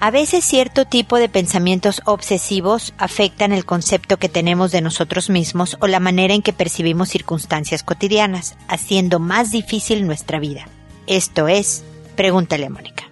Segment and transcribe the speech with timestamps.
[0.00, 5.76] A veces cierto tipo de pensamientos obsesivos afectan el concepto que tenemos de nosotros mismos
[5.80, 10.68] o la manera en que percibimos circunstancias cotidianas, haciendo más difícil nuestra vida.
[11.08, 11.82] Esto es,
[12.14, 13.08] pregúntale a Mónica.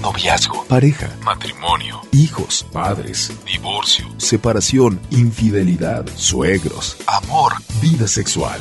[0.00, 8.58] Noviazgo, pareja, matrimonio, hijos, padres, divorcio, separación, infidelidad, suegros, amor, vida sexual.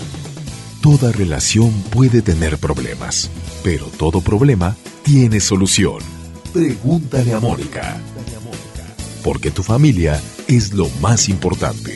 [0.82, 3.32] Toda relación puede tener problemas,
[3.64, 6.19] pero todo problema tiene solución.
[6.54, 7.96] Pregúntale a Mónica.
[9.24, 11.96] Porque tu familia es lo más importante.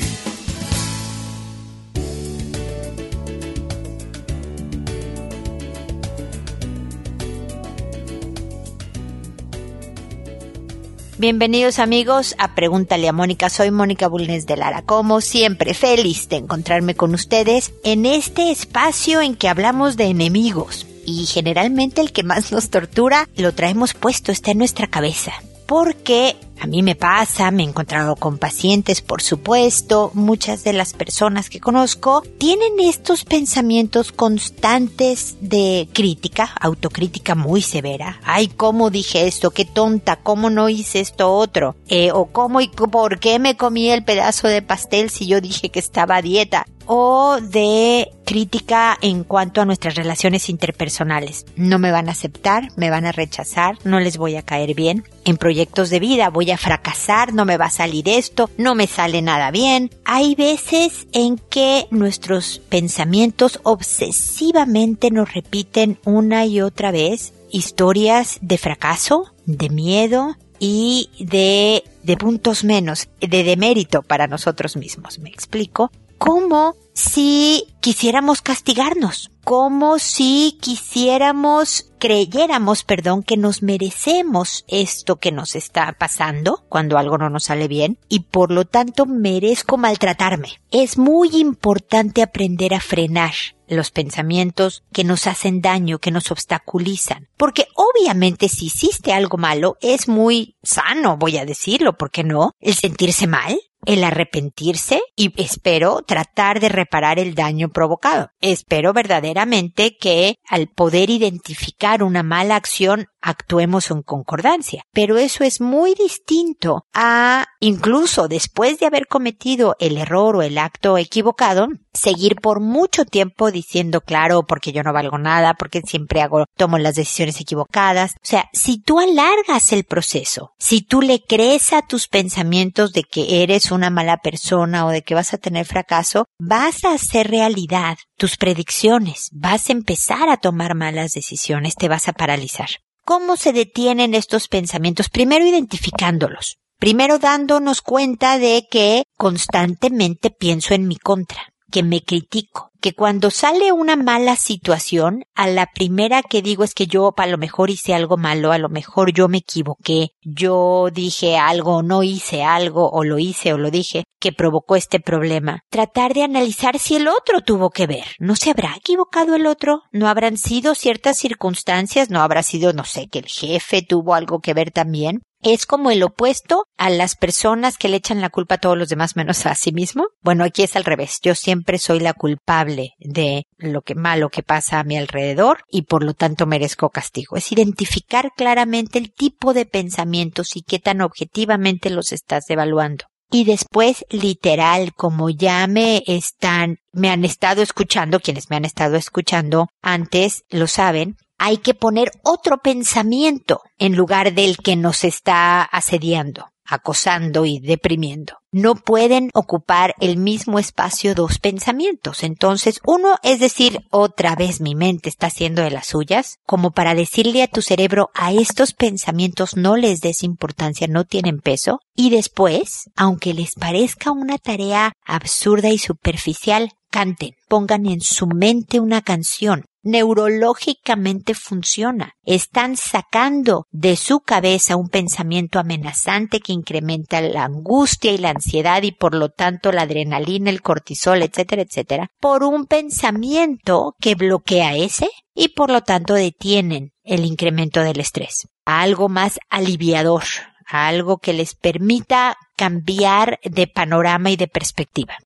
[11.18, 13.50] Bienvenidos amigos a Pregúntale a Mónica.
[13.50, 14.84] Soy Mónica Bulnes de Lara.
[14.84, 20.86] Como siempre, feliz de encontrarme con ustedes en este espacio en que hablamos de enemigos.
[21.06, 25.34] Y generalmente el que más nos tortura lo traemos puesto, está en nuestra cabeza
[25.66, 30.94] porque a mí me pasa, me he encontrado con pacientes, por supuesto, muchas de las
[30.94, 38.22] personas que conozco tienen estos pensamientos constantes de crítica, autocrítica muy severa.
[38.24, 39.52] Ay, ¿cómo dije esto?
[39.52, 41.76] Qué tonta, ¿cómo no hice esto otro?
[41.90, 45.68] Eh, o cómo y por qué me comí el pedazo de pastel si yo dije
[45.68, 51.46] que estaba a dieta o de crítica en cuanto a nuestras relaciones interpersonales.
[51.56, 55.04] No me van a aceptar, me van a rechazar, no les voy a caer bien.
[55.26, 58.88] En proyectos de vida voy a fracasar, no me va a salir esto, no me
[58.88, 59.90] sale nada bien.
[60.06, 68.58] Hay veces en que nuestros pensamientos obsesivamente nos repiten una y otra vez historias de
[68.58, 75.20] fracaso, de miedo, y de, de puntos menos, de demérito para nosotros mismos.
[75.20, 75.92] ¿Me explico?
[76.24, 85.56] como si quisiéramos castigarnos, como si quisiéramos, creyéramos, perdón, que nos merecemos esto que nos
[85.56, 90.62] está pasando cuando algo no nos sale bien y por lo tanto merezco maltratarme.
[90.72, 93.34] Es muy importante aprender a frenar
[93.68, 97.28] los pensamientos que nos hacen daño, que nos obstaculizan.
[97.38, 102.52] Porque obviamente si hiciste algo malo es muy sano, voy a decirlo, ¿por qué no?
[102.60, 108.30] El sentirse mal, el arrepentirse y espero tratar de reparar el daño provocado.
[108.42, 114.84] Espero verdaderamente que al poder identificar una mala acción actuemos en concordancia.
[114.92, 120.58] Pero eso es muy distinto a incluso después de haber cometido el error o el
[120.58, 126.22] acto equivocado, seguir por mucho tiempo diciendo claro porque yo no valgo nada, porque siempre
[126.22, 128.12] hago, tomo las decisiones equivocadas.
[128.16, 133.04] O sea, si tú alargas el proceso, si tú le crees a tus pensamientos de
[133.04, 137.30] que eres una mala persona o de que vas a tener fracaso, vas a hacer
[137.30, 142.70] realidad tus predicciones, vas a empezar a tomar malas decisiones, te vas a paralizar.
[143.06, 145.10] ¿Cómo se detienen estos pensamientos?
[145.10, 146.58] Primero identificándolos.
[146.80, 153.32] Primero dándonos cuenta de que constantemente pienso en mi contra que me critico, que cuando
[153.32, 157.72] sale una mala situación, a la primera que digo es que yo a lo mejor
[157.72, 162.92] hice algo malo, a lo mejor yo me equivoqué, yo dije algo, no hice algo,
[162.92, 165.62] o lo hice o lo dije, que provocó este problema.
[165.72, 168.06] Tratar de analizar si el otro tuvo que ver.
[168.20, 169.82] ¿No se habrá equivocado el otro?
[169.92, 172.12] ¿No habrán sido ciertas circunstancias?
[172.12, 175.24] ¿No habrá sido, no sé, que el jefe tuvo algo que ver también?
[175.44, 178.90] Es como el opuesto a las personas que le echan la culpa a todos los
[178.90, 180.08] demás menos a sí mismo.
[180.22, 181.20] Bueno, aquí es al revés.
[181.22, 185.84] Yo siempre soy la culpable de lo que malo que pasa a mi alrededor y
[185.84, 187.36] por lo tanto merezco castigo.
[187.36, 193.06] Es identificar claramente el tipo de pensamientos y qué tan objetivamente los estás evaluando.
[193.34, 198.96] Y después, literal, como ya me están, me han estado escuchando, quienes me han estado
[198.96, 205.62] escuchando antes lo saben, hay que poner otro pensamiento en lugar del que nos está
[205.62, 208.36] asediando, acosando y deprimiendo.
[208.52, 212.24] No pueden ocupar el mismo espacio dos pensamientos.
[212.24, 216.94] Entonces, uno es decir, otra vez mi mente está haciendo de las suyas, como para
[216.96, 221.80] decirle a tu cerebro a estos pensamientos no les des importancia, no tienen peso.
[221.96, 228.80] Y después, aunque les parezca una tarea absurda y superficial, canten, pongan en su mente
[228.80, 232.14] una canción, neurológicamente funciona.
[232.24, 238.82] Están sacando de su cabeza un pensamiento amenazante que incrementa la angustia y la ansiedad
[238.84, 244.76] y por lo tanto la adrenalina, el cortisol, etcétera, etcétera, por un pensamiento que bloquea
[244.76, 248.48] ese y por lo tanto detienen el incremento del estrés.
[248.66, 250.24] Algo más aliviador,
[250.66, 255.18] algo que les permita cambiar de panorama y de perspectiva.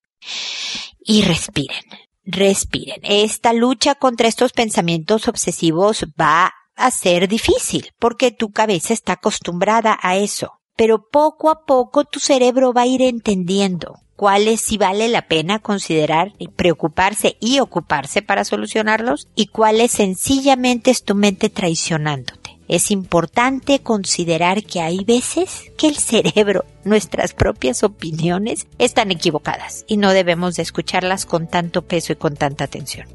[0.99, 1.83] Y respiren
[2.27, 2.99] respiren.
[3.03, 9.97] Esta lucha contra estos pensamientos obsesivos va a ser difícil porque tu cabeza está acostumbrada
[10.01, 10.59] a eso.
[10.75, 15.59] Pero poco a poco tu cerebro va a ir entendiendo cuáles sí vale la pena
[15.59, 22.46] considerar y preocuparse y ocuparse para solucionarlos y cuáles sencillamente es tu mente traicionándote.
[22.67, 29.97] Es importante considerar que hay veces que el cerebro, nuestras propias opiniones, están equivocadas y
[29.97, 33.07] no debemos de escucharlas con tanto peso y con tanta atención.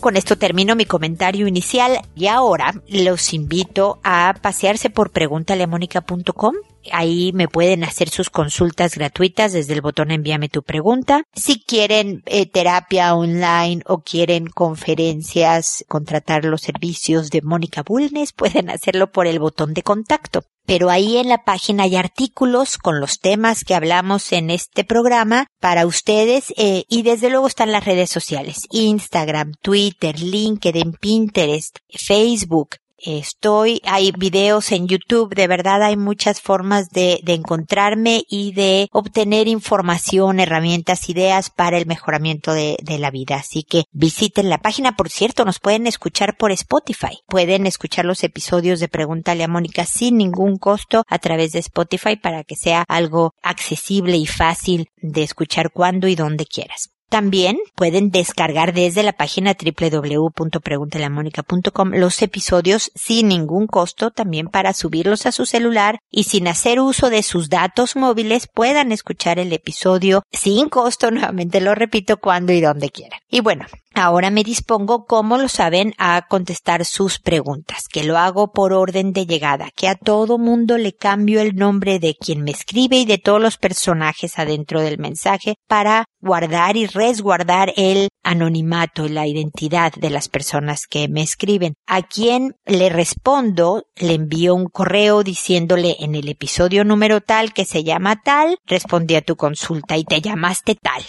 [0.00, 6.54] Con esto termino mi comentario inicial y ahora los invito a pasearse por preguntaleamónica.com.
[6.92, 11.22] Ahí me pueden hacer sus consultas gratuitas desde el botón envíame tu pregunta.
[11.34, 18.70] Si quieren eh, terapia online o quieren conferencias, contratar los servicios de Mónica Bulnes, pueden
[18.70, 23.20] hacerlo por el botón de contacto pero ahí en la página hay artículos con los
[23.20, 28.10] temas que hablamos en este programa para ustedes eh, y desde luego están las redes
[28.10, 36.40] sociales, Instagram, Twitter, LinkedIn, Pinterest, Facebook, Estoy, hay videos en YouTube, de verdad hay muchas
[36.40, 42.98] formas de, de, encontrarme y de obtener información, herramientas, ideas para el mejoramiento de, de,
[42.98, 43.36] la vida.
[43.36, 44.96] Así que visiten la página.
[44.96, 47.20] Por cierto, nos pueden escuchar por Spotify.
[47.28, 52.16] Pueden escuchar los episodios de Pregúntale a Mónica sin ningún costo a través de Spotify
[52.16, 56.90] para que sea algo accesible y fácil de escuchar cuando y donde quieras.
[57.08, 65.24] También pueden descargar desde la página www.preguntelamonica.com los episodios sin ningún costo también para subirlos
[65.24, 70.22] a su celular y sin hacer uso de sus datos móviles puedan escuchar el episodio
[70.32, 73.20] sin costo, nuevamente lo repito, cuando y donde quieran.
[73.30, 73.64] Y bueno,
[74.00, 79.12] Ahora me dispongo, como lo saben, a contestar sus preguntas, que lo hago por orden
[79.12, 83.06] de llegada, que a todo mundo le cambio el nombre de quien me escribe y
[83.06, 89.26] de todos los personajes adentro del mensaje para guardar y resguardar el anonimato y la
[89.26, 91.74] identidad de las personas que me escriben.
[91.86, 97.64] A quien le respondo, le envío un correo diciéndole en el episodio número tal que
[97.64, 101.02] se llama tal, respondí a tu consulta y te llamaste tal.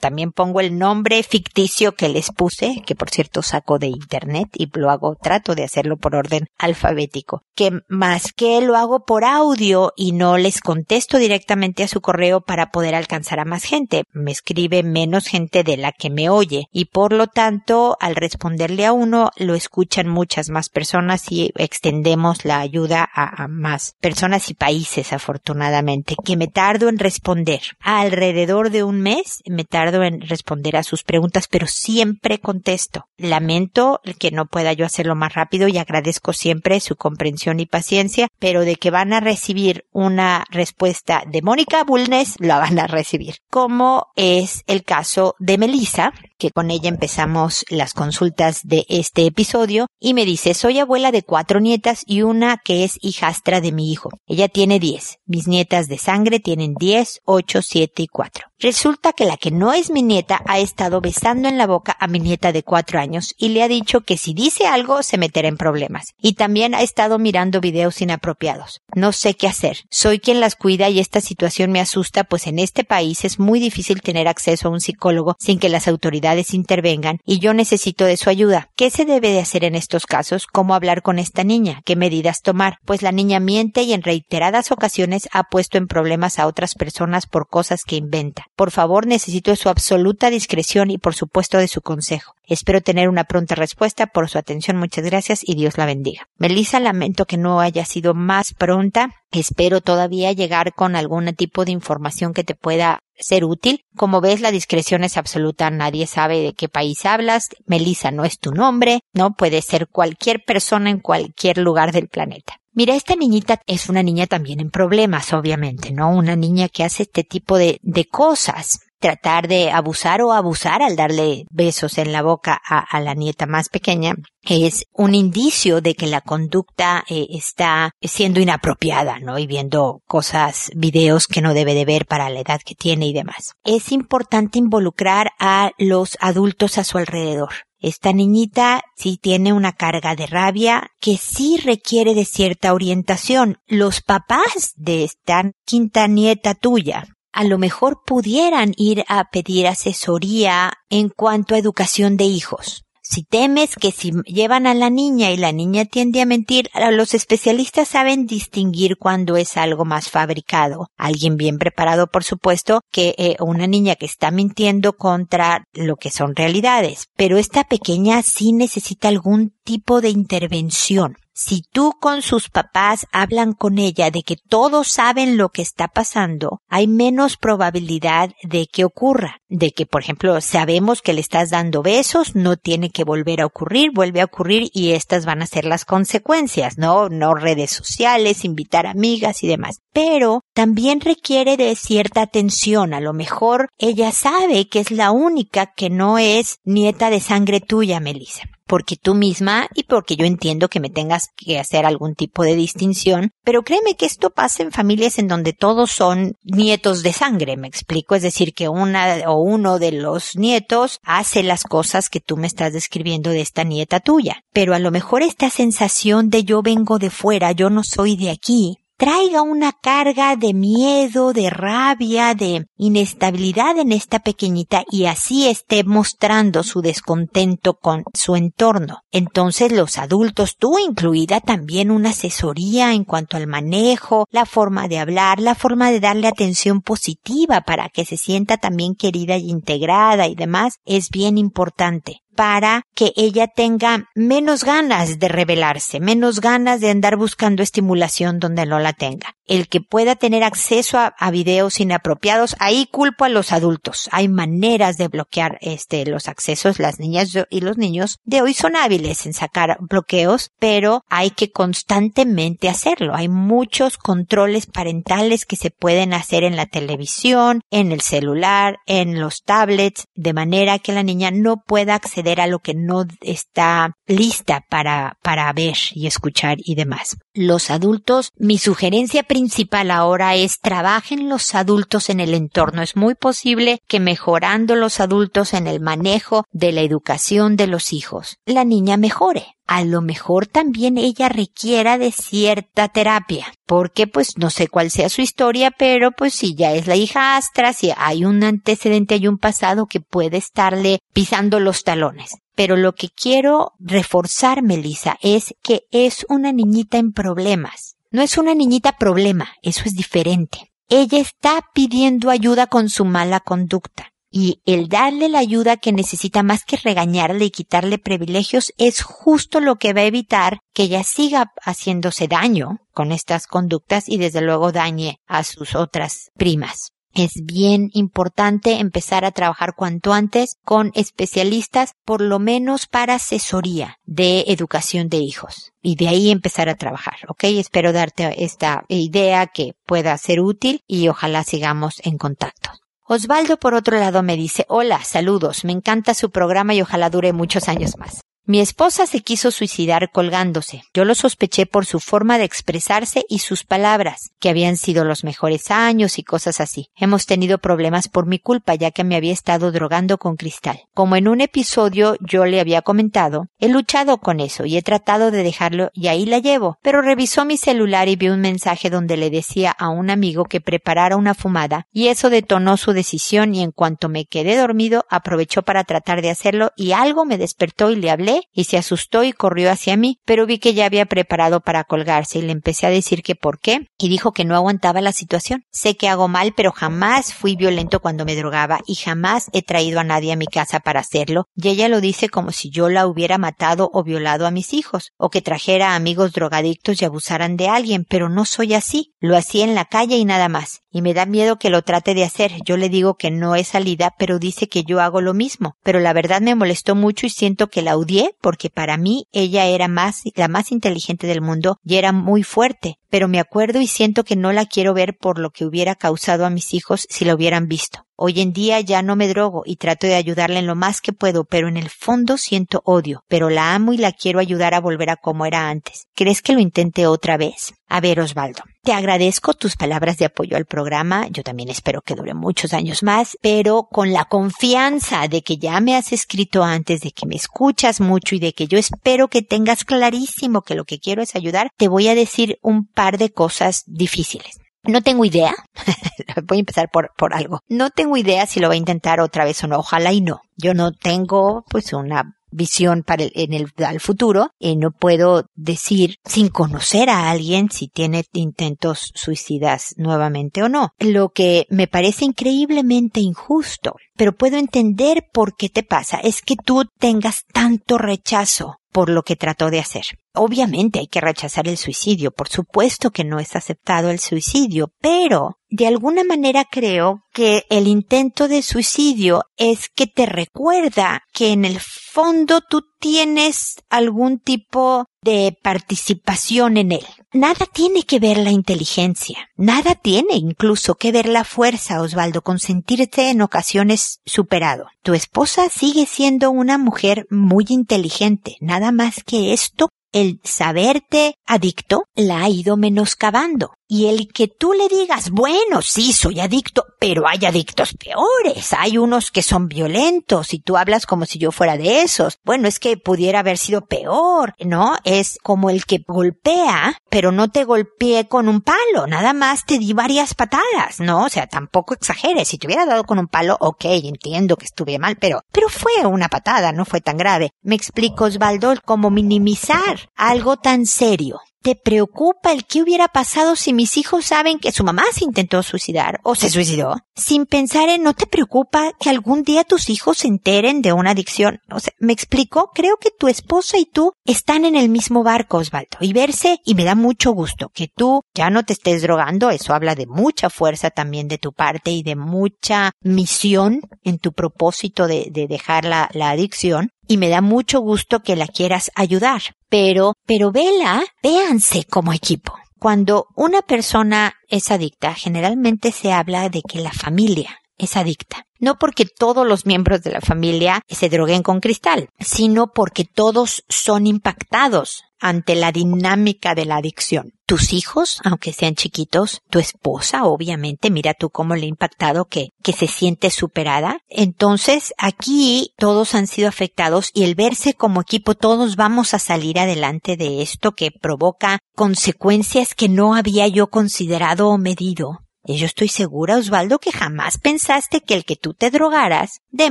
[0.00, 4.68] También pongo el nombre ficticio que les puse, que por cierto saco de internet y
[4.74, 9.92] lo hago, trato de hacerlo por orden alfabético, que más que lo hago por audio
[9.96, 14.02] y no les contesto directamente a su correo para poder alcanzar a más gente.
[14.12, 18.86] Me escribe menos gente de la que me oye y por lo tanto al responderle
[18.86, 24.54] a uno lo escuchan muchas más personas y extendemos la ayuda a, más personas y
[24.54, 27.60] países afortunadamente que me tardo en responder.
[27.80, 33.08] Alrededor de un mes me tardo en responder a sus preguntas pero siempre contesto.
[33.16, 38.28] Lamento que no pueda yo hacerlo más rápido y agradezco siempre su comprensión y paciencia,
[38.38, 43.36] pero de que van a recibir una respuesta de Mónica Bulnes, la van a recibir.
[43.50, 49.86] Como es el caso de Melissa, que con ella empezamos las consultas de este episodio,
[50.00, 53.90] y me dice, soy abuela de cuatro nietas y una que es hijastra de mi
[53.92, 54.10] hijo.
[54.26, 55.18] Ella tiene diez.
[55.26, 58.46] Mis nietas de sangre tienen diez, ocho, siete y cuatro.
[58.58, 62.06] Resulta que la que no es mi nieta ha estado besando en la boca a
[62.06, 65.48] mi nieta de cuatro años y le ha dicho que si dice algo se meterá
[65.48, 66.14] en problemas.
[66.22, 68.80] Y también ha estado mirando videos inapropiados.
[68.94, 69.84] No sé qué hacer.
[69.90, 73.60] Soy quien las cuida y esta situación me asusta pues en este país es muy
[73.60, 78.16] difícil tener acceso a un psicólogo sin que las autoridades intervengan y yo necesito de
[78.16, 78.70] su ayuda.
[78.74, 80.46] ¿Qué se debe de hacer en estos casos?
[80.46, 81.82] ¿Cómo hablar con esta niña?
[81.84, 82.78] ¿Qué medidas tomar?
[82.86, 87.26] Pues la niña miente y en reiteradas ocasiones ha puesto en problemas a otras personas
[87.26, 88.45] por cosas que inventa.
[88.56, 92.34] Por favor, necesito su absoluta discreción y por supuesto de su consejo.
[92.46, 94.78] Espero tener una pronta respuesta por su atención.
[94.78, 96.28] Muchas gracias y Dios la bendiga.
[96.38, 99.10] Melissa, lamento que no haya sido más pronta.
[99.30, 103.84] Espero todavía llegar con algún tipo de información que te pueda ser útil.
[103.94, 105.68] Como ves, la discreción es absoluta.
[105.70, 107.50] Nadie sabe de qué país hablas.
[107.66, 109.00] Melissa no es tu nombre.
[109.12, 112.60] No puede ser cualquier persona en cualquier lugar del planeta.
[112.76, 116.10] Mira, esta niñita es una niña también en problemas, obviamente, ¿no?
[116.10, 120.96] Una niña que hace este tipo de, de cosas tratar de abusar o abusar al
[120.96, 126.06] darle besos en la boca a, la nieta más pequeña es un indicio de que
[126.06, 129.38] la conducta eh, está siendo inapropiada, ¿no?
[129.38, 133.12] Y viendo cosas, videos que no debe de ver para la edad que tiene y
[133.12, 133.54] demás.
[133.64, 137.50] Es importante involucrar a los adultos a su alrededor.
[137.78, 143.58] Esta niñita sí tiene una carga de rabia que sí requiere de cierta orientación.
[143.66, 147.04] Los papás de esta quinta nieta tuya
[147.36, 152.86] a lo mejor pudieran ir a pedir asesoría en cuanto a educación de hijos.
[153.02, 157.12] Si temes que si llevan a la niña y la niña tiende a mentir, los
[157.12, 160.88] especialistas saben distinguir cuando es algo más fabricado.
[160.96, 166.10] Alguien bien preparado, por supuesto, que eh, una niña que está mintiendo contra lo que
[166.10, 167.06] son realidades.
[167.16, 171.16] Pero esta pequeña sí necesita algún tipo de intervención.
[171.38, 175.86] Si tú con sus papás hablan con ella de que todos saben lo que está
[175.86, 179.42] pasando, hay menos probabilidad de que ocurra.
[179.50, 183.46] De que, por ejemplo, sabemos que le estás dando besos, no tiene que volver a
[183.46, 187.10] ocurrir, vuelve a ocurrir y estas van a ser las consecuencias, ¿no?
[187.10, 189.80] No redes sociales, invitar amigas y demás.
[189.92, 192.94] Pero también requiere de cierta atención.
[192.94, 197.60] A lo mejor ella sabe que es la única que no es nieta de sangre
[197.60, 202.14] tuya, Melissa porque tú misma y porque yo entiendo que me tengas que hacer algún
[202.14, 207.02] tipo de distinción, pero créeme que esto pasa en familias en donde todos son nietos
[207.02, 211.62] de sangre, me explico, es decir, que una o uno de los nietos hace las
[211.62, 215.50] cosas que tú me estás describiendo de esta nieta tuya, pero a lo mejor esta
[215.50, 220.54] sensación de yo vengo de fuera, yo no soy de aquí, traiga una carga de
[220.54, 228.04] miedo, de rabia, de inestabilidad en esta pequeñita y así esté mostrando su descontento con
[228.14, 229.00] su entorno.
[229.10, 234.98] Entonces los adultos, tú incluida también una asesoría en cuanto al manejo, la forma de
[234.98, 240.26] hablar, la forma de darle atención positiva para que se sienta también querida y integrada
[240.26, 246.80] y demás, es bien importante para que ella tenga menos ganas de rebelarse, menos ganas
[246.80, 249.35] de andar buscando estimulación donde no la tenga.
[249.46, 254.08] El que pueda tener acceso a, videos inapropiados, ahí culpo a los adultos.
[254.12, 256.78] Hay maneras de bloquear este los accesos.
[256.78, 261.50] Las niñas y los niños de hoy son hábiles en sacar bloqueos, pero hay que
[261.50, 263.14] constantemente hacerlo.
[263.14, 269.20] Hay muchos controles parentales que se pueden hacer en la televisión, en el celular, en
[269.20, 273.96] los tablets, de manera que la niña no pueda acceder a lo que no está
[274.06, 277.18] lista para, para ver y escuchar y demás.
[277.34, 282.82] Los adultos, mi sugerencia principal ahora es trabajen los adultos en el entorno.
[282.82, 287.92] Es muy posible que mejorando los adultos en el manejo de la educación de los
[287.92, 294.38] hijos, la niña mejore a lo mejor también ella requiera de cierta terapia, porque pues
[294.38, 298.24] no sé cuál sea su historia, pero pues si ya es la hijastra, si hay
[298.24, 302.36] un antecedente, hay un pasado que puede estarle pisando los talones.
[302.56, 307.96] Pero lo que quiero reforzar, Melissa, es que es una niñita en problemas.
[308.10, 310.72] No es una niñita problema, eso es diferente.
[310.88, 314.10] Ella está pidiendo ayuda con su mala conducta.
[314.30, 319.60] Y el darle la ayuda que necesita más que regañarle y quitarle privilegios es justo
[319.60, 324.40] lo que va a evitar que ella siga haciéndose daño con estas conductas y desde
[324.40, 326.92] luego dañe a sus otras primas.
[327.16, 333.96] Es bien importante empezar a trabajar cuanto antes con especialistas, por lo menos para asesoría
[334.04, 335.72] de educación de hijos.
[335.80, 337.44] Y de ahí empezar a trabajar, ¿ok?
[337.44, 342.68] Espero darte esta idea que pueda ser útil y ojalá sigamos en contacto.
[343.06, 347.32] Osvaldo, por otro lado, me dice, hola, saludos, me encanta su programa y ojalá dure
[347.32, 348.20] muchos años más.
[348.48, 350.84] Mi esposa se quiso suicidar colgándose.
[350.94, 355.24] Yo lo sospeché por su forma de expresarse y sus palabras, que habían sido los
[355.24, 356.90] mejores años y cosas así.
[356.94, 360.82] Hemos tenido problemas por mi culpa ya que me había estado drogando con cristal.
[360.94, 365.32] Como en un episodio yo le había comentado, he luchado con eso y he tratado
[365.32, 369.16] de dejarlo y ahí la llevo, pero revisó mi celular y vi un mensaje donde
[369.16, 373.64] le decía a un amigo que preparara una fumada y eso detonó su decisión y
[373.64, 377.96] en cuanto me quedé dormido aprovechó para tratar de hacerlo y algo me despertó y
[377.96, 381.60] le hablé y se asustó y corrió hacia mí, pero vi que ya había preparado
[381.60, 385.00] para colgarse y le empecé a decir que por qué y dijo que no aguantaba
[385.00, 385.64] la situación.
[385.70, 390.00] Sé que hago mal, pero jamás fui violento cuando me drogaba y jamás he traído
[390.00, 393.06] a nadie a mi casa para hacerlo y ella lo dice como si yo la
[393.06, 397.68] hubiera matado o violado a mis hijos o que trajera amigos drogadictos y abusaran de
[397.68, 399.14] alguien, pero no soy así.
[399.18, 402.14] Lo hacía en la calle y nada más y me da miedo que lo trate
[402.14, 402.52] de hacer.
[402.64, 405.74] Yo le digo que no es salida, pero dice que yo hago lo mismo.
[405.82, 409.66] Pero la verdad me molestó mucho y siento que la odié porque para mí ella
[409.66, 412.94] era más, la más inteligente del mundo y era muy fuerte.
[413.10, 416.46] Pero me acuerdo y siento que no la quiero ver por lo que hubiera causado
[416.46, 418.05] a mis hijos si la hubieran visto.
[418.18, 421.12] Hoy en día ya no me drogo y trato de ayudarla en lo más que
[421.12, 424.80] puedo, pero en el fondo siento odio, pero la amo y la quiero ayudar a
[424.80, 426.06] volver a como era antes.
[426.14, 427.74] ¿Crees que lo intente otra vez?
[427.88, 431.28] A ver, Osvaldo, te agradezco tus palabras de apoyo al programa.
[431.28, 435.78] Yo también espero que dure muchos años más, pero con la confianza de que ya
[435.80, 439.42] me has escrito antes, de que me escuchas mucho y de que yo espero que
[439.42, 443.30] tengas clarísimo que lo que quiero es ayudar, te voy a decir un par de
[443.30, 444.56] cosas difíciles.
[444.88, 445.54] No tengo idea.
[446.44, 447.60] Voy a empezar por, por algo.
[447.68, 449.78] No tengo idea si lo va a intentar otra vez o no.
[449.78, 450.40] Ojalá y no.
[450.56, 455.46] Yo no tengo, pues, una visión para el, en el al futuro, y no puedo
[455.54, 460.90] decir sin conocer a alguien si tiene intentos suicidas nuevamente o no.
[460.98, 466.56] Lo que me parece increíblemente injusto, pero puedo entender por qué te pasa, es que
[466.56, 470.06] tú tengas tanto rechazo por lo que trató de hacer.
[470.32, 475.58] Obviamente hay que rechazar el suicidio, por supuesto que no es aceptado el suicidio, pero
[475.68, 481.64] de alguna manera creo que el intento de suicidio es que te recuerda que en
[481.64, 487.06] el fondo tú tienes algún tipo de participación en él.
[487.32, 492.58] Nada tiene que ver la inteligencia, nada tiene incluso que ver la fuerza, Osvaldo, con
[492.58, 494.86] sentirte en ocasiones superado.
[495.02, 502.04] Tu esposa sigue siendo una mujer muy inteligente, nada más que esto el saberte adicto
[502.14, 503.72] la ha ido menoscabando.
[503.88, 508.72] Y el que tú le digas, bueno, sí, soy adicto, pero hay adictos peores.
[508.76, 512.40] Hay unos que son violentos y tú hablas como si yo fuera de esos.
[512.44, 514.96] Bueno, es que pudiera haber sido peor, ¿no?
[515.04, 519.78] Es como el que golpea, pero no te golpeé con un palo, nada más te
[519.78, 521.26] di varias patadas, ¿no?
[521.26, 522.48] O sea, tampoco exageres.
[522.48, 526.04] Si te hubiera dado con un palo, ok, entiendo que estuve mal, pero, pero fue
[526.06, 527.52] una patada, no fue tan grave.
[527.62, 533.72] Me explico, Osvaldo, cómo minimizar algo tan serio ¿Te preocupa el qué hubiera pasado si
[533.72, 536.94] mis hijos saben que su mamá se intentó suicidar o se suicidó?
[537.16, 541.10] Sin pensar en no te preocupa que algún día tus hijos se enteren de una
[541.10, 541.58] adicción.
[541.68, 542.70] O sea, ¿me explico?
[542.72, 546.76] Creo que tu esposa y tú están en el mismo barco, Osvaldo, y verse, y
[546.76, 550.50] me da mucho gusto que tú ya no te estés drogando, eso habla de mucha
[550.50, 555.84] fuerza también de tu parte y de mucha misión en tu propósito de, de dejar
[555.84, 559.42] la, la adicción y me da mucho gusto que la quieras ayudar.
[559.68, 562.54] Pero, pero vela, véanse como equipo.
[562.78, 568.44] Cuando una persona es adicta, generalmente se habla de que la familia es adicta.
[568.58, 573.64] No porque todos los miembros de la familia se droguen con cristal, sino porque todos
[573.68, 577.32] son impactados ante la dinámica de la adicción.
[577.46, 582.48] Tus hijos, aunque sean chiquitos, tu esposa, obviamente, mira tú cómo le ha impactado que,
[582.62, 583.98] que se siente superada.
[584.08, 589.60] Entonces, aquí todos han sido afectados y el verse como equipo, todos vamos a salir
[589.60, 595.66] adelante de esto que provoca consecuencias que no había yo considerado o medido y yo
[595.66, 599.70] estoy segura, Osvaldo, que jamás pensaste que el que tú te drogaras de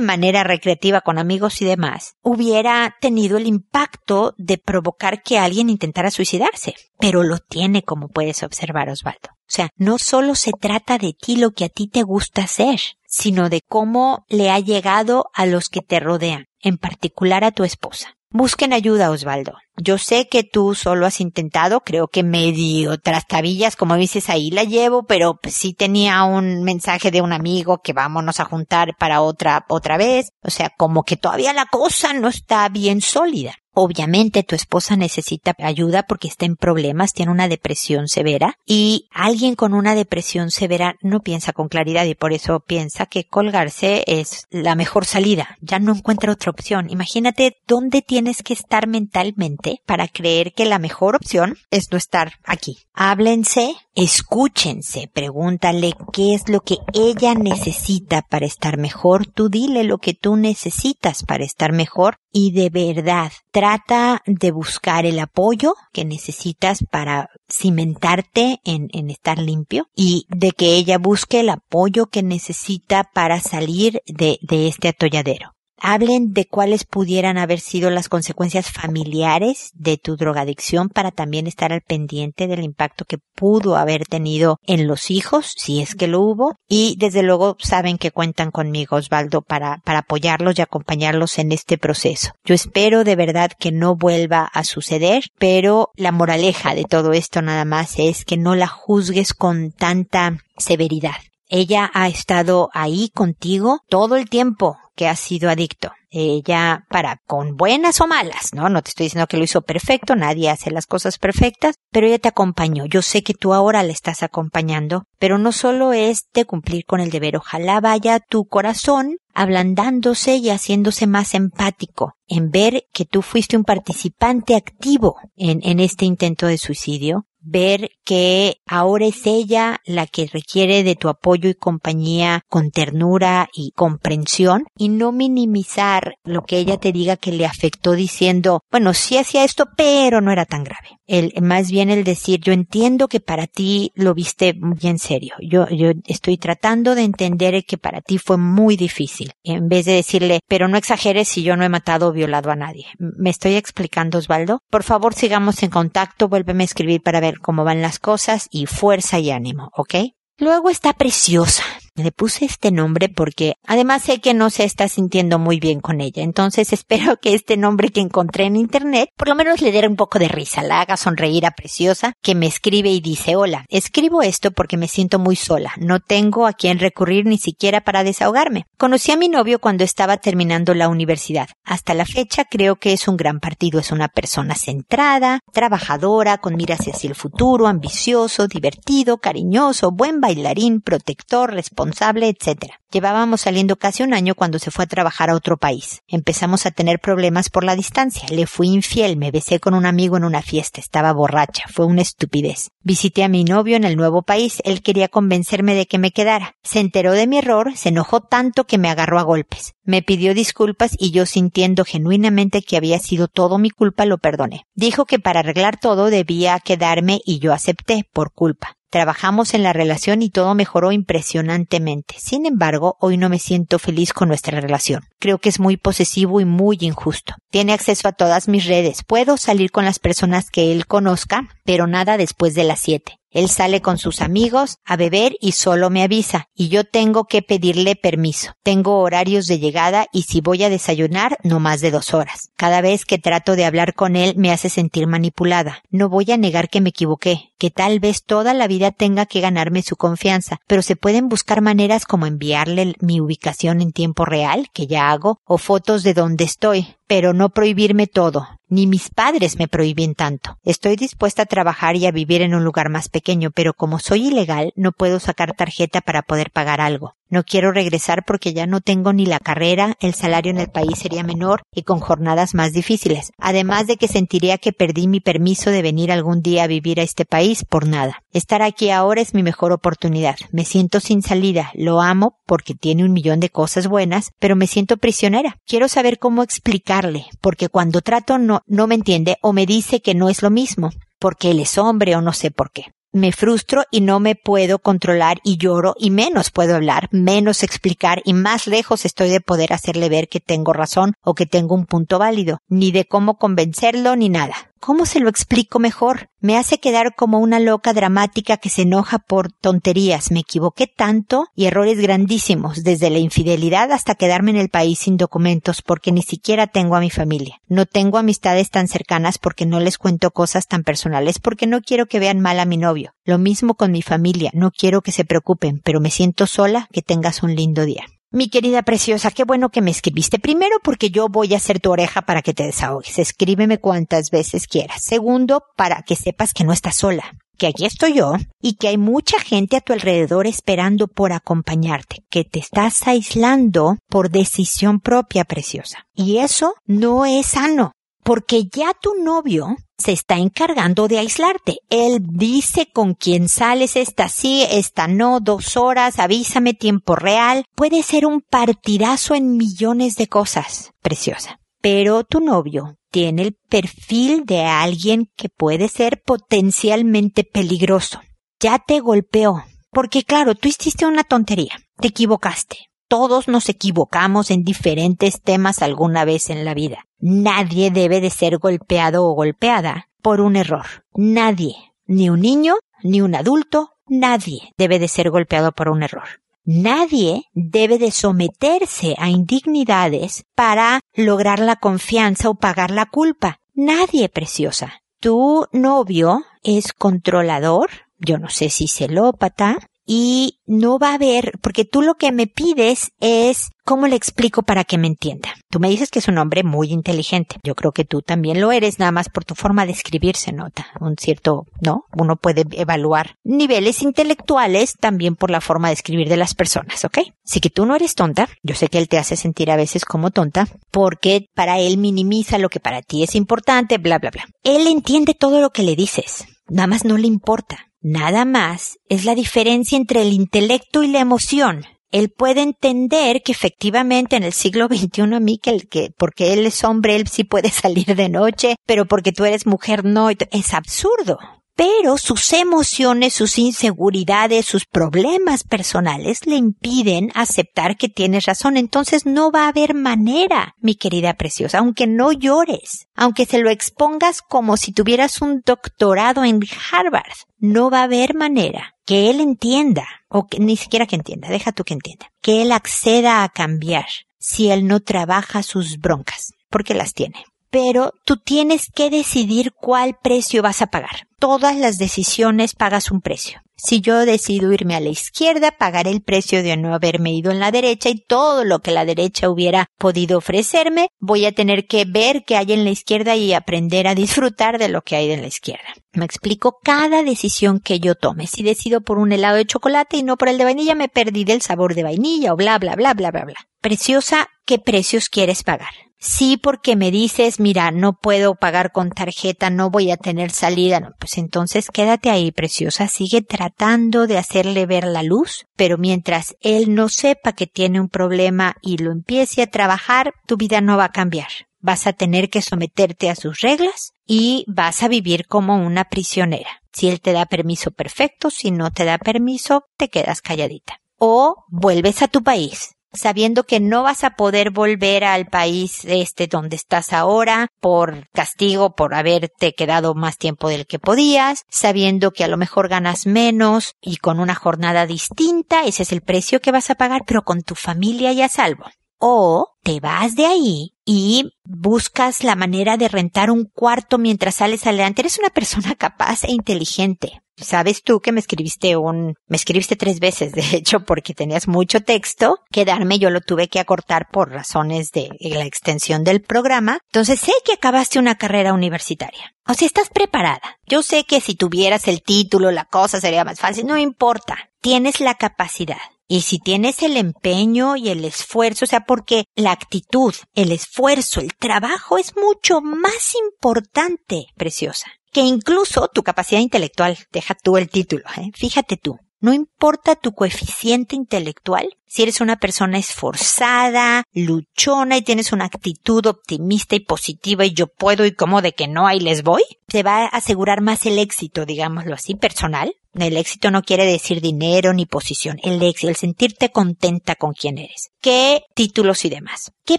[0.00, 6.10] manera recreativa con amigos y demás hubiera tenido el impacto de provocar que alguien intentara
[6.10, 6.74] suicidarse.
[6.98, 9.28] Pero lo tiene, como puedes observar, Osvaldo.
[9.32, 12.80] O sea, no solo se trata de ti lo que a ti te gusta hacer,
[13.04, 17.64] sino de cómo le ha llegado a los que te rodean, en particular a tu
[17.64, 18.15] esposa.
[18.36, 19.54] Busquen ayuda, Osvaldo.
[19.78, 24.64] Yo sé que tú solo has intentado, creo que medio trastabillas, como dices, ahí la
[24.64, 29.22] llevo, pero pues, sí tenía un mensaje de un amigo que vámonos a juntar para
[29.22, 30.32] otra, otra vez.
[30.42, 33.54] O sea, como que todavía la cosa no está bien sólida.
[33.78, 39.54] Obviamente tu esposa necesita ayuda porque está en problemas, tiene una depresión severa y alguien
[39.54, 44.46] con una depresión severa no piensa con claridad y por eso piensa que colgarse es
[44.48, 45.58] la mejor salida.
[45.60, 46.88] Ya no encuentra otra opción.
[46.88, 52.32] Imagínate dónde tienes que estar mentalmente para creer que la mejor opción es no estar
[52.44, 52.78] aquí.
[52.94, 59.26] Háblense, escúchense, pregúntale qué es lo que ella necesita para estar mejor.
[59.26, 63.32] Tú dile lo que tú necesitas para estar mejor y de verdad
[63.66, 70.76] trata de buscar el apoyo que necesitas para cimentarte en, estar limpio y de que
[70.76, 77.38] ella busque el apoyo que necesita para salir de este atolladero hablen de cuáles pudieran
[77.38, 83.04] haber sido las consecuencias familiares de tu drogadicción para también estar al pendiente del impacto
[83.04, 87.56] que pudo haber tenido en los hijos, si es que lo hubo, y desde luego
[87.58, 92.32] saben que cuentan conmigo, Osvaldo, para, para apoyarlos y acompañarlos en este proceso.
[92.44, 97.42] Yo espero de verdad que no vuelva a suceder, pero la moraleja de todo esto
[97.42, 101.16] nada más es que no la juzgues con tanta severidad.
[101.48, 105.92] Ella ha estado ahí contigo todo el tiempo que ha sido adicto.
[106.10, 108.70] Ella, para, con buenas o malas, ¿no?
[108.70, 112.18] No te estoy diciendo que lo hizo perfecto, nadie hace las cosas perfectas, pero ella
[112.18, 112.86] te acompañó.
[112.86, 117.00] Yo sé que tú ahora le estás acompañando, pero no solo es de cumplir con
[117.00, 123.20] el deber, ojalá vaya tu corazón ablandándose y haciéndose más empático en ver que tú
[123.20, 129.80] fuiste un participante activo en, en este intento de suicidio, ver que ahora es ella
[129.84, 136.14] la que requiere de tu apoyo y compañía con ternura y comprensión y no minimizar
[136.24, 140.32] lo que ella te diga que le afectó diciendo, bueno, sí hacía esto, pero no
[140.32, 140.88] era tan grave.
[141.06, 145.34] El, más bien el decir, yo entiendo que para ti lo viste muy en serio.
[145.40, 149.32] Yo, yo estoy tratando de entender que para ti fue muy difícil.
[149.44, 152.56] En vez de decirle, pero no exageres si yo no he matado o violado a
[152.56, 152.86] nadie.
[152.98, 154.60] ¿Me estoy explicando, Osvaldo?
[154.68, 156.28] Por favor, sigamos en contacto.
[156.28, 159.94] Vuélveme a escribir para ver cómo van las cosas y fuerza y ánimo, ¿ok?
[160.38, 161.62] Luego está preciosa.
[161.96, 166.02] Le puse este nombre porque además sé que no se está sintiendo muy bien con
[166.02, 166.22] ella.
[166.22, 169.96] Entonces espero que este nombre que encontré en internet por lo menos le dé un
[169.96, 174.20] poco de risa, la haga sonreír a Preciosa, que me escribe y dice, hola, escribo
[174.20, 175.72] esto porque me siento muy sola.
[175.78, 178.66] No tengo a quien recurrir ni siquiera para desahogarme.
[178.76, 181.48] Conocí a mi novio cuando estaba terminando la universidad.
[181.64, 183.80] Hasta la fecha creo que es un gran partido.
[183.80, 190.82] Es una persona centrada, trabajadora, con miras hacia el futuro, ambicioso, divertido, cariñoso, buen bailarín,
[190.82, 191.85] protector, responsable,
[192.28, 192.78] etc.
[192.92, 196.02] Llevábamos saliendo casi un año cuando se fue a trabajar a otro país.
[196.06, 198.28] Empezamos a tener problemas por la distancia.
[198.30, 202.02] Le fui infiel, me besé con un amigo en una fiesta, estaba borracha, fue una
[202.02, 202.70] estupidez.
[202.82, 206.54] Visité a mi novio en el nuevo país, él quería convencerme de que me quedara.
[206.62, 209.74] Se enteró de mi error, se enojó tanto que me agarró a golpes.
[209.82, 214.66] Me pidió disculpas y yo sintiendo genuinamente que había sido todo mi culpa lo perdoné.
[214.74, 218.76] Dijo que para arreglar todo debía quedarme y yo acepté por culpa.
[218.88, 222.14] Trabajamos en la relación y todo mejoró impresionantemente.
[222.18, 225.02] Sin embargo, hoy no me siento feliz con nuestra relación.
[225.18, 227.34] Creo que es muy posesivo y muy injusto.
[227.50, 229.02] Tiene acceso a todas mis redes.
[229.04, 233.18] Puedo salir con las personas que él conozca, pero nada después de las siete.
[233.36, 237.42] Él sale con sus amigos a beber y solo me avisa, y yo tengo que
[237.42, 238.52] pedirle permiso.
[238.62, 242.48] Tengo horarios de llegada y si voy a desayunar, no más de dos horas.
[242.56, 245.82] Cada vez que trato de hablar con él me hace sentir manipulada.
[245.90, 249.42] No voy a negar que me equivoqué, que tal vez toda la vida tenga que
[249.42, 254.70] ganarme su confianza, pero se pueden buscar maneras como enviarle mi ubicación en tiempo real,
[254.72, 258.48] que ya hago, o fotos de donde estoy pero no prohibirme todo.
[258.68, 260.58] Ni mis padres me prohíben tanto.
[260.64, 264.26] Estoy dispuesta a trabajar y a vivir en un lugar más pequeño, pero como soy
[264.26, 267.14] ilegal, no puedo sacar tarjeta para poder pagar algo.
[267.28, 270.96] No quiero regresar porque ya no tengo ni la carrera, el salario en el país
[270.96, 273.32] sería menor y con jornadas más difíciles.
[273.38, 277.02] Además de que sentiría que perdí mi permiso de venir algún día a vivir a
[277.02, 278.22] este país por nada.
[278.32, 280.36] Estar aquí ahora es mi mejor oportunidad.
[280.52, 281.72] Me siento sin salida.
[281.74, 285.56] Lo amo porque tiene un millón de cosas buenas, pero me siento prisionera.
[285.66, 290.14] Quiero saber cómo explicarle, porque cuando trato no, no me entiende o me dice que
[290.14, 293.82] no es lo mismo porque él es hombre o no sé por qué me frustro
[293.90, 298.66] y no me puedo controlar y lloro y menos puedo hablar, menos explicar y más
[298.66, 302.58] lejos estoy de poder hacerle ver que tengo razón o que tengo un punto válido,
[302.68, 304.54] ni de cómo convencerlo ni nada.
[304.80, 306.28] ¿Cómo se lo explico mejor?
[306.38, 310.30] Me hace quedar como una loca dramática que se enoja por tonterías.
[310.30, 315.16] Me equivoqué tanto y errores grandísimos, desde la infidelidad hasta quedarme en el país sin
[315.16, 317.60] documentos porque ni siquiera tengo a mi familia.
[317.68, 322.06] No tengo amistades tan cercanas porque no les cuento cosas tan personales porque no quiero
[322.06, 323.12] que vean mal a mi novio.
[323.24, 327.02] Lo mismo con mi familia, no quiero que se preocupen, pero me siento sola, que
[327.02, 328.04] tengas un lindo día.
[328.32, 330.40] Mi querida preciosa, qué bueno que me escribiste.
[330.40, 333.18] Primero, porque yo voy a ser tu oreja para que te desahogues.
[333.18, 335.02] Escríbeme cuantas veces quieras.
[335.02, 338.98] Segundo, para que sepas que no estás sola, que aquí estoy yo y que hay
[338.98, 345.44] mucha gente a tu alrededor esperando por acompañarte, que te estás aislando por decisión propia,
[345.44, 346.06] preciosa.
[346.12, 347.92] Y eso no es sano
[348.26, 351.78] porque ya tu novio se está encargando de aislarte.
[351.90, 357.64] Él dice con quién sales, esta sí, esta no, dos horas, avísame tiempo real.
[357.76, 361.60] Puede ser un partidazo en millones de cosas, preciosa.
[361.80, 368.20] Pero tu novio tiene el perfil de alguien que puede ser potencialmente peligroso.
[368.58, 369.62] Ya te golpeó.
[369.92, 371.78] Porque claro, tú hiciste una tontería.
[372.00, 372.76] Te equivocaste.
[373.08, 377.06] Todos nos equivocamos en diferentes temas alguna vez en la vida.
[377.20, 380.86] Nadie debe de ser golpeado o golpeada por un error.
[381.14, 386.26] Nadie, ni un niño, ni un adulto, nadie debe de ser golpeado por un error.
[386.64, 393.60] Nadie debe de someterse a indignidades para lograr la confianza o pagar la culpa.
[393.72, 394.94] Nadie, preciosa.
[395.20, 401.84] Tu novio es controlador, yo no sé si celópata, y no va a haber, porque
[401.84, 405.54] tú lo que me pides es cómo le explico para que me entienda.
[405.70, 407.56] Tú me dices que es un hombre muy inteligente.
[407.62, 410.52] Yo creo que tú también lo eres, nada más por tu forma de escribir se
[410.52, 412.04] nota un cierto, ¿no?
[412.16, 417.18] Uno puede evaluar niveles intelectuales también por la forma de escribir de las personas, ¿ok?
[417.44, 418.48] Así que tú no eres tonta.
[418.62, 422.58] Yo sé que él te hace sentir a veces como tonta porque para él minimiza
[422.58, 424.44] lo que para ti es importante, bla, bla, bla.
[424.62, 427.78] Él entiende todo lo que le dices nada más no le importa.
[428.00, 431.84] Nada más es la diferencia entre el intelecto y la emoción.
[432.12, 436.66] Él puede entender que efectivamente en el siglo XXI a mí que, que porque él
[436.66, 440.74] es hombre, él sí puede salir de noche, pero porque tú eres mujer no, es
[440.74, 441.38] absurdo
[441.76, 448.78] pero sus emociones, sus inseguridades, sus problemas personales le impiden aceptar que tienes razón.
[448.78, 453.68] Entonces no va a haber manera, mi querida preciosa, aunque no llores, aunque se lo
[453.68, 456.60] expongas como si tuvieras un doctorado en
[456.90, 461.48] Harvard, no va a haber manera que él entienda, o que, ni siquiera que entienda,
[461.48, 464.06] deja tú que entienda, que él acceda a cambiar
[464.38, 467.44] si él no trabaja sus broncas, porque las tiene
[467.76, 471.28] pero tú tienes que decidir cuál precio vas a pagar.
[471.38, 473.60] Todas las decisiones pagas un precio.
[473.76, 477.60] Si yo decido irme a la izquierda, pagaré el precio de no haberme ido en
[477.60, 482.06] la derecha y todo lo que la derecha hubiera podido ofrecerme, voy a tener que
[482.06, 485.42] ver qué hay en la izquierda y aprender a disfrutar de lo que hay en
[485.42, 485.92] la izquierda.
[486.14, 488.46] Me explico cada decisión que yo tome.
[488.46, 491.44] Si decido por un helado de chocolate y no por el de vainilla, me perdí
[491.44, 493.68] del sabor de vainilla o bla, bla, bla, bla, bla, bla.
[493.82, 496.05] Preciosa, ¿qué precios quieres pagar?
[496.18, 501.14] Sí, porque me dices, mira, no puedo pagar con tarjeta, no voy a tener salida.
[501.18, 503.06] Pues entonces quédate ahí, preciosa.
[503.06, 508.08] Sigue tratando de hacerle ver la luz, pero mientras él no sepa que tiene un
[508.08, 511.48] problema y lo empiece a trabajar, tu vida no va a cambiar.
[511.80, 516.82] Vas a tener que someterte a sus reglas y vas a vivir como una prisionera.
[516.92, 518.50] Si él te da permiso, perfecto.
[518.50, 520.98] Si no te da permiso, te quedas calladita.
[521.18, 526.46] O vuelves a tu país sabiendo que no vas a poder volver al país este
[526.46, 532.44] donde estás ahora por castigo por haberte quedado más tiempo del que podías, sabiendo que
[532.44, 536.72] a lo mejor ganas menos y con una jornada distinta, ese es el precio que
[536.72, 538.84] vas a pagar, pero con tu familia ya salvo.
[539.18, 544.86] O te vas de ahí y buscas la manera de rentar un cuarto mientras sales
[544.86, 545.22] adelante.
[545.22, 547.40] Eres una persona capaz e inteligente.
[547.56, 552.00] Sabes tú que me escribiste un, me escribiste tres veces, de hecho, porque tenías mucho
[552.00, 552.58] texto.
[552.70, 556.98] Quedarme yo lo tuve que acortar por razones de la extensión del programa.
[557.06, 559.54] Entonces sé que acabaste una carrera universitaria.
[559.66, 560.76] O sea, estás preparada.
[560.86, 563.86] Yo sé que si tuvieras el título, la cosa sería más fácil.
[563.86, 564.56] No importa.
[564.80, 565.96] Tienes la capacidad.
[566.28, 571.40] Y si tienes el empeño y el esfuerzo, o sea, porque la actitud, el esfuerzo,
[571.40, 577.90] el trabajo es mucho más importante, preciosa que incluso tu capacidad intelectual, deja tú el
[577.90, 578.50] título, ¿eh?
[578.54, 585.52] fíjate tú, no importa tu coeficiente intelectual, si eres una persona esforzada, luchona y tienes
[585.52, 589.42] una actitud optimista y positiva y yo puedo y como de que no, ahí les
[589.42, 594.04] voy, te va a asegurar más el éxito, digámoslo así, personal, el éxito no quiere
[594.04, 595.58] decir dinero ni posición.
[595.62, 598.10] El éxito, el sentirte contenta con quien eres.
[598.20, 599.72] ¿Qué títulos y demás?
[599.84, 599.98] ¿Qué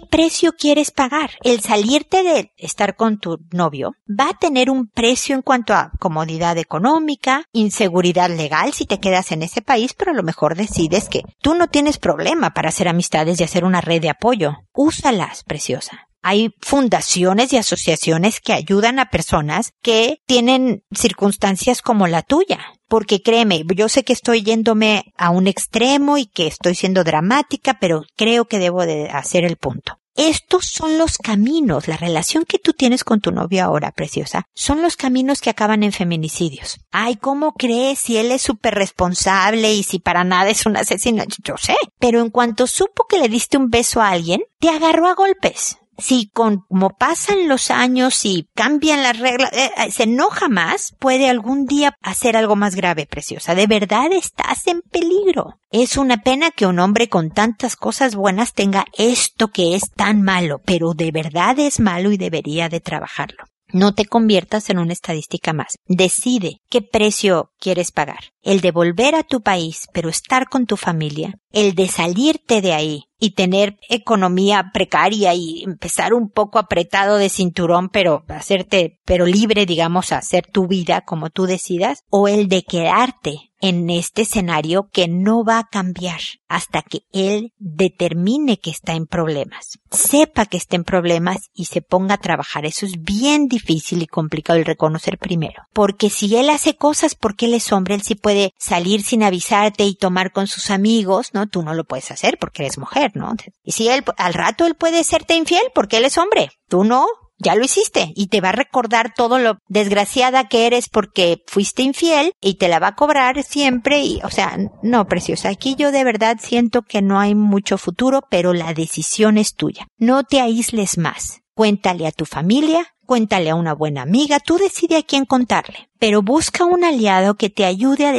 [0.00, 1.30] precio quieres pagar?
[1.42, 5.90] El salirte de estar con tu novio va a tener un precio en cuanto a
[5.98, 11.08] comodidad económica, inseguridad legal si te quedas en ese país, pero a lo mejor decides
[11.08, 14.56] que tú no tienes problema para hacer amistades y hacer una red de apoyo.
[14.72, 16.08] Úsalas, preciosa.
[16.22, 22.58] Hay fundaciones y asociaciones que ayudan a personas que tienen circunstancias como la tuya.
[22.88, 27.78] Porque créeme, yo sé que estoy yéndome a un extremo y que estoy siendo dramática,
[27.80, 29.98] pero creo que debo de hacer el punto.
[30.18, 34.82] Estos son los caminos, la relación que tú tienes con tu novio ahora, preciosa, son
[34.82, 36.80] los caminos que acaban en feminicidios.
[36.90, 41.22] Ay, ¿cómo crees si él es súper responsable y si para nada es un asesino?
[41.44, 41.76] Yo sé.
[42.00, 45.78] Pero en cuanto supo que le diste un beso a alguien, te agarró a golpes
[45.98, 51.28] si como pasan los años y cambian las reglas, eh, eh, se enoja más, puede
[51.28, 53.54] algún día hacer algo más grave, preciosa.
[53.54, 55.58] De verdad estás en peligro.
[55.70, 60.22] Es una pena que un hombre con tantas cosas buenas tenga esto que es tan
[60.22, 63.44] malo, pero de verdad es malo y debería de trabajarlo.
[63.72, 65.76] No te conviertas en una estadística más.
[65.86, 68.32] Decide qué precio quieres pagar.
[68.42, 71.34] El de volver a tu país, pero estar con tu familia.
[71.52, 77.28] El de salirte de ahí y tener economía precaria y empezar un poco apretado de
[77.28, 82.04] cinturón, pero hacerte, pero libre, digamos, a hacer tu vida como tú decidas.
[82.08, 87.52] O el de quedarte en este escenario que no va a cambiar hasta que él
[87.58, 92.64] determine que está en problemas, sepa que está en problemas y se ponga a trabajar.
[92.66, 95.62] Eso es bien difícil y complicado el reconocer primero.
[95.72, 99.84] Porque si él hace cosas porque él es hombre, él sí puede salir sin avisarte
[99.84, 101.46] y tomar con sus amigos, ¿no?
[101.48, 103.34] Tú no lo puedes hacer porque eres mujer, ¿no?
[103.62, 107.06] Y si él, al rato él puede serte infiel porque él es hombre, tú no,
[107.38, 111.82] ya lo hiciste y te va a recordar todo lo desgraciada que eres porque fuiste
[111.82, 115.92] infiel y te la va a cobrar siempre y, o sea, no, preciosa, aquí yo
[115.92, 119.86] de verdad siento que no hay mucho futuro, pero la decisión es tuya.
[119.98, 121.40] No te aísles más.
[121.54, 125.88] Cuéntale a tu familia, cuéntale a una buena amiga, tú decide a quién contarle.
[125.98, 128.12] Pero busca un aliado que te ayude a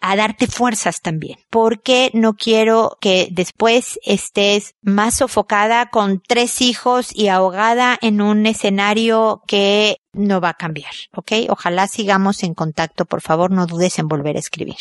[0.00, 1.38] a darte fuerzas también.
[1.50, 8.46] Porque no quiero que después estés más sofocada con tres hijos y ahogada en un
[8.46, 10.94] escenario que no va a cambiar.
[11.14, 11.32] ¿Ok?
[11.50, 13.04] Ojalá sigamos en contacto.
[13.04, 14.76] Por favor, no dudes en volver a escribir.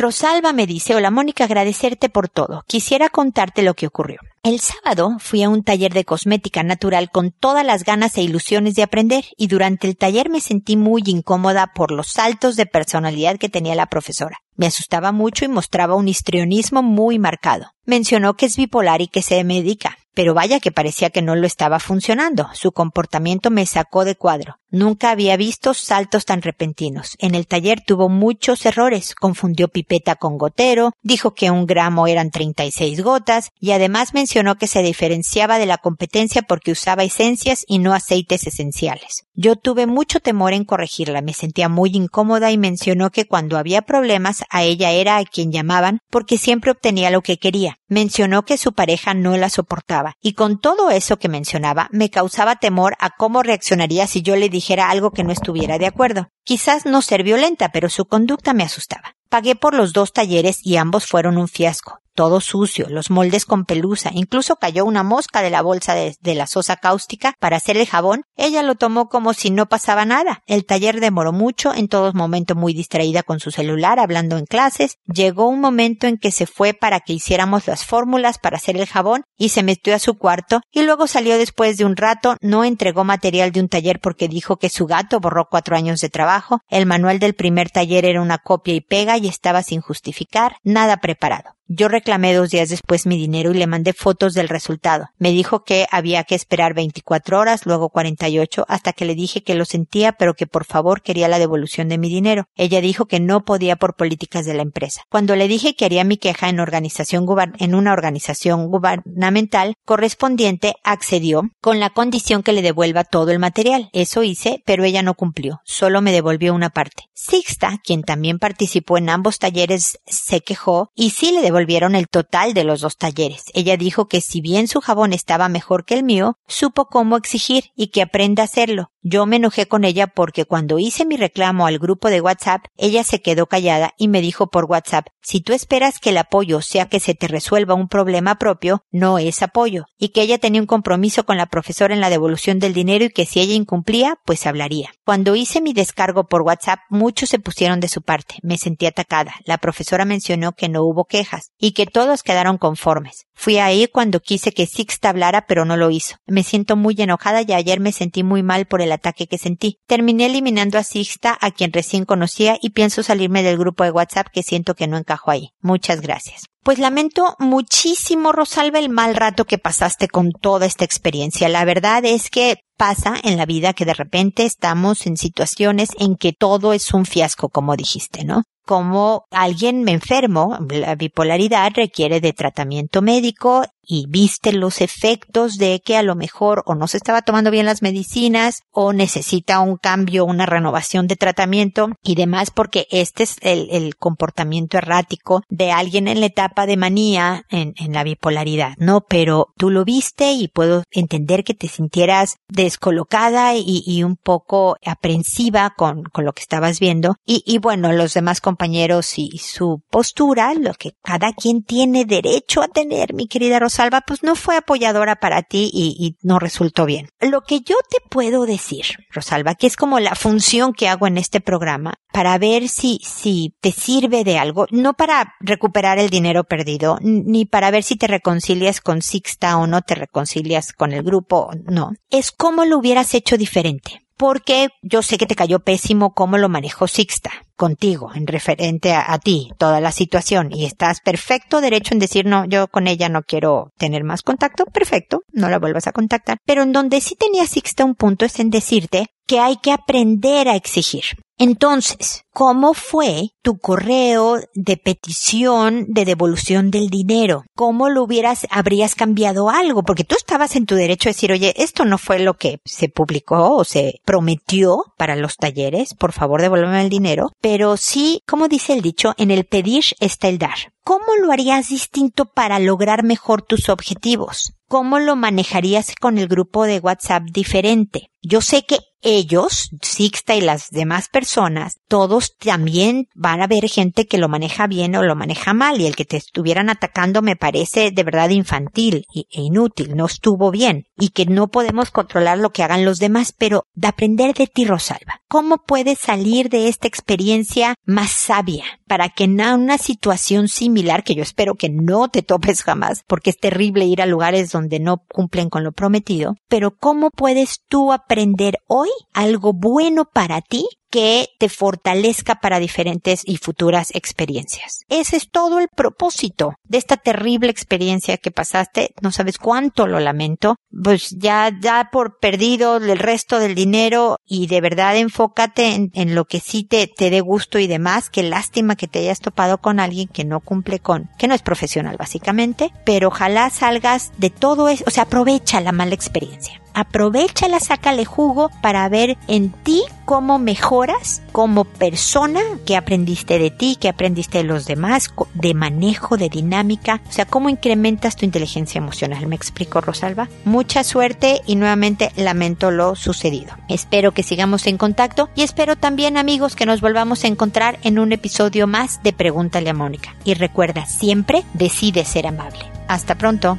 [0.00, 2.62] Rosalba me dice, hola Mónica, agradecerte por todo.
[2.68, 4.20] Quisiera contarte lo que ocurrió.
[4.44, 8.76] El sábado fui a un taller de cosmética natural con todas las ganas e ilusiones
[8.76, 13.38] de aprender y durante el taller me sentí muy incómoda por los saltos de personalidad
[13.38, 14.38] que tenía la profesora.
[14.54, 17.72] Me asustaba mucho y mostraba un histrionismo muy marcado.
[17.88, 21.46] Mencionó que es bipolar y que se medica pero vaya que parecía que no lo
[21.46, 22.48] estaba funcionando.
[22.52, 24.56] Su comportamiento me sacó de cuadro.
[24.68, 27.14] Nunca había visto saltos tan repentinos.
[27.20, 29.14] En el taller tuvo muchos errores.
[29.14, 34.66] Confundió pipeta con gotero, dijo que un gramo eran 36 gotas y además mencionó que
[34.66, 39.22] se diferenciaba de la competencia porque usaba esencias y no aceites esenciales.
[39.34, 43.82] Yo tuve mucho temor en corregirla, me sentía muy incómoda y mencionó que cuando había
[43.82, 47.77] problemas a ella era a quien llamaban porque siempre obtenía lo que quería.
[47.86, 52.56] Mencionó que su pareja no la soportaba y con todo eso que mencionaba me causaba
[52.56, 56.28] temor a cómo reaccionaría si yo le dijera algo que no estuviera de acuerdo.
[56.44, 59.14] Quizás no ser violenta, pero su conducta me asustaba.
[59.30, 63.64] Pagué por los dos talleres y ambos fueron un fiasco todo sucio, los moldes con
[63.64, 67.86] pelusa, incluso cayó una mosca de la bolsa de, la sosa cáustica para hacer el
[67.86, 70.42] jabón, ella lo tomó como si no pasaba nada.
[70.46, 74.96] El taller demoró mucho, en todo momento muy distraída con su celular, hablando en clases.
[75.06, 78.86] Llegó un momento en que se fue para que hiciéramos las fórmulas para hacer el
[78.88, 82.64] jabón y se metió a su cuarto y luego salió después de un rato, no
[82.64, 86.58] entregó material de un taller porque dijo que su gato borró cuatro años de trabajo,
[86.68, 90.96] el manual del primer taller era una copia y pega y estaba sin justificar, nada
[90.96, 91.57] preparado.
[91.70, 95.10] Yo reclamé dos días después mi dinero y le mandé fotos del resultado.
[95.18, 99.54] Me dijo que había que esperar 24 horas, luego 48, hasta que le dije que
[99.54, 102.46] lo sentía, pero que por favor quería la devolución de mi dinero.
[102.56, 105.02] Ella dijo que no podía por políticas de la empresa.
[105.10, 107.26] Cuando le dije que haría mi queja en organización
[107.58, 113.90] en una organización gubernamental correspondiente, accedió con la condición que le devuelva todo el material.
[113.92, 115.60] Eso hice, pero ella no cumplió.
[115.64, 117.04] Solo me devolvió una parte.
[117.12, 122.06] Sixta, quien también participó en ambos talleres, se quejó y sí le devolvió volvieron el
[122.06, 123.46] total de los dos talleres.
[123.52, 127.64] Ella dijo que si bien su jabón estaba mejor que el mío, supo cómo exigir
[127.74, 128.92] y que aprenda a hacerlo.
[129.02, 133.02] Yo me enojé con ella porque cuando hice mi reclamo al grupo de WhatsApp, ella
[133.02, 136.86] se quedó callada y me dijo por WhatsApp, si tú esperas que el apoyo sea
[136.86, 140.66] que se te resuelva un problema propio, no es apoyo, y que ella tenía un
[140.66, 144.46] compromiso con la profesora en la devolución del dinero y que si ella incumplía, pues
[144.46, 144.90] hablaría.
[145.04, 148.36] Cuando hice mi descargo por WhatsApp, muchos se pusieron de su parte.
[148.42, 149.34] Me sentí atacada.
[149.44, 153.26] La profesora mencionó que no hubo quejas y que todos quedaron conformes.
[153.34, 156.16] Fui ahí cuando quise que Sixta hablara, pero no lo hizo.
[156.26, 159.78] Me siento muy enojada y ayer me sentí muy mal por el ataque que sentí.
[159.86, 164.28] Terminé eliminando a Sixta, a quien recién conocía, y pienso salirme del grupo de WhatsApp
[164.32, 165.50] que siento que no encajo ahí.
[165.60, 166.46] Muchas gracias.
[166.62, 171.48] Pues lamento muchísimo, Rosalba, el mal rato que pasaste con toda esta experiencia.
[171.48, 176.16] La verdad es que pasa en la vida que de repente estamos en situaciones en
[176.16, 178.42] que todo es un fiasco, como dijiste, ¿no?
[178.68, 185.96] Como alguien enfermo, la bipolaridad requiere de tratamiento médico y viste los efectos de que
[185.96, 190.26] a lo mejor o no se estaba tomando bien las medicinas o necesita un cambio,
[190.26, 196.20] una renovación de tratamiento y demás porque este es el, comportamiento errático de alguien en
[196.20, 199.00] la etapa de manía en, la bipolaridad, ¿no?
[199.08, 205.72] Pero tú lo viste y puedo entender que te sintieras descolocada y, un poco aprensiva
[205.74, 210.74] con, lo que estabas viendo y, y bueno, los demás compañeros y su postura, lo
[210.74, 215.20] que cada quien tiene derecho a tener, mi querida Rosa Salva, pues no fue apoyadora
[215.20, 217.10] para ti y, no resultó bien.
[217.20, 221.16] Lo que yo te puedo decir, Rosalba, que es como la función que hago en
[221.16, 226.42] este programa, para ver si, si te sirve de algo, no para recuperar el dinero
[226.42, 231.04] perdido, ni para ver si te reconcilias con Sixta o no te reconcilias con el
[231.04, 231.92] grupo, no.
[232.10, 236.48] Es cómo lo hubieras hecho diferente porque yo sé que te cayó pésimo cómo lo
[236.48, 242.00] manejó Sixta contigo en referente a, ti, toda la situación, y estás perfecto derecho en
[242.00, 245.92] decir, no, yo con ella no quiero tener más contacto, perfecto, no la vuelvas a
[245.92, 246.38] contactar.
[246.46, 250.48] Pero en donde sí tenía Sixta un punto es en decirte que hay que aprender
[250.48, 251.04] a exigir.
[251.40, 257.44] Entonces, ¿cómo fue tu correo de petición de devolución del dinero?
[257.54, 259.84] ¿Cómo lo hubieras, habrías cambiado algo?
[259.84, 262.88] Porque tú estabas en tu derecho a decir, oye, esto no fue lo que se
[262.88, 267.30] publicó o se prometió para los talleres, por favor devuélveme el dinero.
[267.76, 270.72] Sí, como dice el dicho, en el pedir está el dar.
[270.88, 274.54] ¿Cómo lo harías distinto para lograr mejor tus objetivos?
[274.68, 278.10] ¿Cómo lo manejarías con el grupo de WhatsApp diferente?
[278.22, 284.06] Yo sé que ellos, Sixta y las demás personas, todos también van a ver gente
[284.06, 287.36] que lo maneja bien o lo maneja mal y el que te estuvieran atacando me
[287.36, 292.50] parece de verdad infantil e inútil, no estuvo bien y que no podemos controlar lo
[292.50, 295.20] que hagan los demás, pero de aprender de ti, Rosalba.
[295.28, 301.14] ¿Cómo puedes salir de esta experiencia más sabia para que en una situación similar, que
[301.14, 305.04] yo espero que no te topes jamás, porque es terrible ir a lugares donde no
[305.08, 311.28] cumplen con lo prometido, pero cómo puedes tú aprender hoy algo bueno para ti que
[311.38, 314.84] te fortalezca para diferentes y futuras experiencias.
[314.88, 318.94] Ese es todo el propósito de esta terrible experiencia que pasaste.
[319.00, 320.56] No sabes cuánto lo lamento.
[320.82, 326.24] Pues ya da por perdido el resto del dinero y de verdad enfócate en, lo
[326.24, 328.10] que sí te, te dé gusto y demás.
[328.10, 331.42] Qué lástima que te hayas topado con alguien que no cumple con, que no es
[331.42, 337.58] profesional básicamente, pero ojalá salgas de todo eso, o sea, aprovecha la mala experiencia aprovechala,
[337.58, 343.88] sácale jugo para ver en ti cómo mejoras como persona, que aprendiste de ti, que
[343.88, 349.26] aprendiste de los demás, de manejo, de dinámica, o sea, cómo incrementas tu inteligencia emocional.
[349.26, 350.28] ¿Me explico, Rosalba?
[350.44, 353.54] Mucha suerte y nuevamente lamento lo sucedido.
[353.68, 357.98] Espero que sigamos en contacto y espero también, amigos, que nos volvamos a encontrar en
[357.98, 360.14] un episodio más de Pregúntale a Mónica.
[360.24, 362.60] Y recuerda, siempre decide ser amable.
[362.86, 363.58] Hasta pronto.